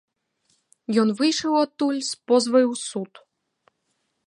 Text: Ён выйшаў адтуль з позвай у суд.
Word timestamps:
Ён 1.01 1.09
выйшаў 1.19 1.53
адтуль 1.65 2.01
з 2.09 2.19
позвай 2.33 2.65
у 2.71 2.75
суд. 2.89 3.11